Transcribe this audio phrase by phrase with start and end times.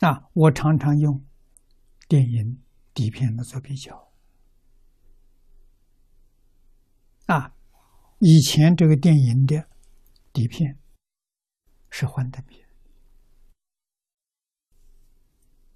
[0.00, 1.24] 啊，我常常用
[2.08, 2.62] 电影
[2.94, 4.12] 底片来做比较。
[7.26, 7.54] 啊，
[8.20, 9.68] 以前这个电影的
[10.32, 10.78] 底片
[11.90, 12.66] 是幻灯片。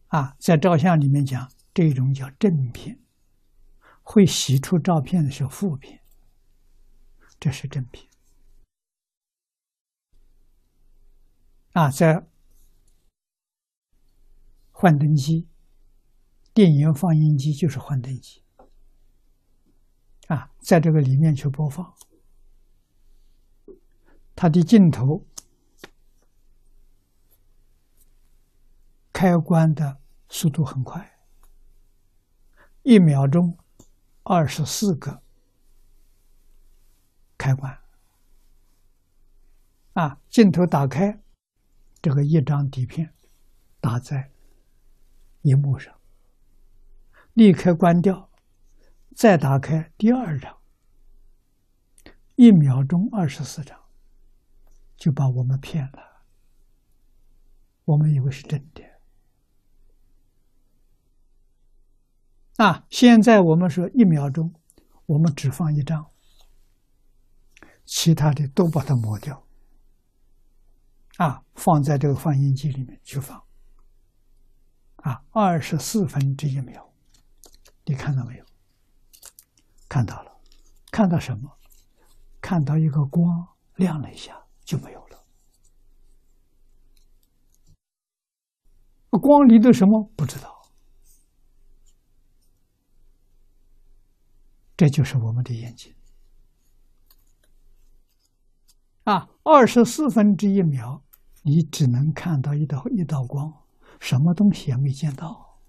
[0.07, 3.01] 啊，在照相里面讲，这种叫正片，
[4.03, 6.01] 会洗出照片的是负片，
[7.41, 8.09] 这是正片。
[11.73, 12.27] 啊，在
[14.83, 15.47] 幻灯机、
[16.53, 18.43] 电影放映机就是幻灯机。
[20.27, 21.95] 啊，在这个里面去播放，
[24.35, 25.25] 它的镜头
[29.13, 31.17] 开关的速度很快，
[32.83, 33.57] 一秒钟
[34.25, 35.23] 二十四个
[37.39, 37.79] 开关。
[39.93, 41.23] 啊，镜头打开。
[42.01, 43.15] 这个一张底片
[43.81, 44.32] 打在
[45.43, 45.95] 荧幕上，
[47.35, 48.31] 立刻关掉，
[49.15, 50.59] 再打开第二张，
[52.37, 53.79] 一秒钟二十四张，
[54.97, 56.25] 就把我们骗了。
[57.85, 58.83] 我们以为是真的。
[62.57, 64.55] 啊，现在我们说一秒钟，
[65.07, 66.11] 我们只放一张，
[67.85, 69.45] 其他的都把它抹掉。
[71.17, 73.43] 啊，放在这个放映机里面去放。
[75.03, 76.89] 啊，二十四分之一秒，
[77.85, 78.45] 你看到没有？
[79.89, 80.33] 看到了，
[80.91, 81.51] 看到什么？
[82.41, 85.25] 看到一个光亮了一下就没有了。
[89.11, 90.11] 光离的什么？
[90.17, 90.63] 不知道。
[94.77, 95.95] 这就是我们的眼睛。
[99.05, 101.03] 啊，二十四分之一秒，
[101.43, 103.62] 你只能看到一道一道光，
[104.03, 105.61] 什么东西也没见到。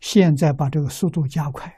[0.00, 1.70] 现在把这个速度加快，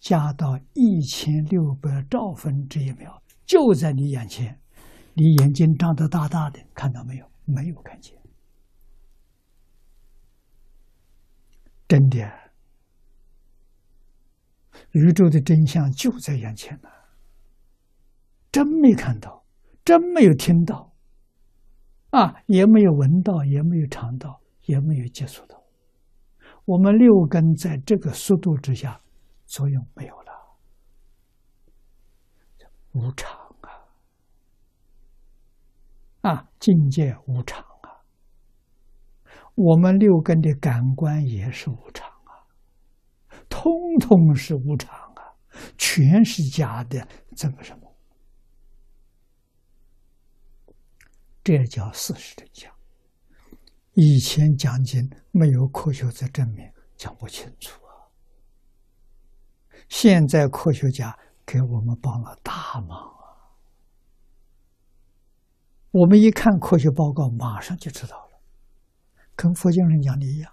[0.00, 4.60] 加到一千六百兆分之一秒，就在你眼前，
[5.14, 7.26] 你眼睛张得大大的，看到没有？
[7.44, 8.18] 没有看见，
[11.86, 12.18] 真的，
[14.90, 16.88] 宇宙的真相就在眼前呢，
[18.50, 19.38] 真没看到。
[19.82, 20.92] 真没有听到，
[22.10, 25.60] 啊，也没有闻到，也没有尝到，也没有接触到。
[26.64, 29.00] 我们六根在这个速度之下，
[29.46, 30.32] 作用没有了，
[32.92, 33.28] 无常
[33.62, 33.68] 啊！
[36.30, 37.90] 啊，境界无常啊！
[39.56, 42.46] 我们六根的感官也是无常啊，
[43.48, 45.34] 通通是无常啊，
[45.76, 47.92] 全是假的，这个什么？
[51.42, 52.72] 这叫事实真相。
[53.94, 58.06] 以前讲经没有科学在证明，讲不清楚啊。
[59.88, 63.50] 现在科学家给我们帮了大忙啊。
[65.90, 68.40] 我们一看科学报告，马上就知道了，
[69.34, 70.52] 跟佛经上讲的一样。